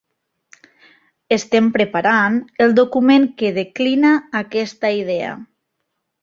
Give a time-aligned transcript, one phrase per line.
[1.35, 5.37] Estem preparant el document que declina aquesta idea.